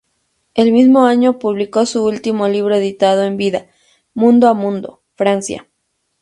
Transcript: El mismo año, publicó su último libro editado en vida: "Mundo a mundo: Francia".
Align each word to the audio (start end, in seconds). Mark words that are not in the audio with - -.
El 0.55 0.71
mismo 0.71 1.05
año, 1.05 1.37
publicó 1.37 1.85
su 1.85 2.03
último 2.03 2.47
libro 2.47 2.73
editado 2.73 3.21
en 3.23 3.37
vida: 3.37 3.67
"Mundo 4.15 4.47
a 4.47 4.55
mundo: 4.55 5.03
Francia". 5.13 5.67